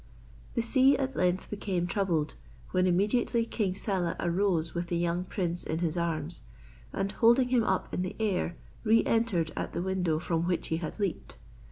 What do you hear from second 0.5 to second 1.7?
The sea at length